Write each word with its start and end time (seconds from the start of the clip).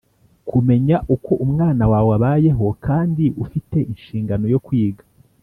Kumenya 0.49 0.97
Uko 1.15 1.31
Umwana 1.45 1.83
Wawe 1.91 2.11
Abayeho 2.17 2.65
Kandi 2.85 3.23
Ufite 3.43 3.77
Inshingano 3.91 4.45
Yo 4.53 4.61
Kwiga 4.65 5.03